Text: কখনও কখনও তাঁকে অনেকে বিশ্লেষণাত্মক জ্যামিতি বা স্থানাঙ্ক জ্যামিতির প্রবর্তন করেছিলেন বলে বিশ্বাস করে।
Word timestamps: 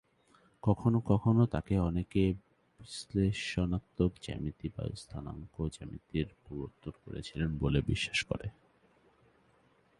কখনও 0.63 0.99
কখনও 1.05 1.45
তাঁকে 1.45 1.75
অনেকে 1.79 2.23
বিশ্লেষণাত্মক 2.79 4.11
জ্যামিতি 4.21 4.67
বা 4.77 4.83
স্থানাঙ্ক 4.95 5.55
জ্যামিতির 5.67 6.27
প্রবর্তন 6.43 6.93
করেছিলেন 7.05 7.49
বলে 7.57 7.79
বিশ্বাস 7.81 8.19
করে। 8.23 8.47